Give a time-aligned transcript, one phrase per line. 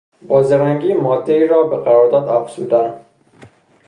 [0.27, 2.93] با زرنگی مادهای را به قرارداد افزودن